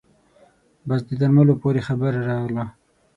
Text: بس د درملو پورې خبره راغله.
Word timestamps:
بس 0.87 1.01
د 1.07 1.11
درملو 1.21 1.53
پورې 1.61 1.81
خبره 1.87 2.19
راغله. 2.29 2.65